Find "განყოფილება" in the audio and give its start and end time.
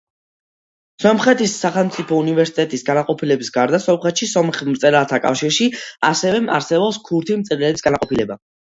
7.93-8.45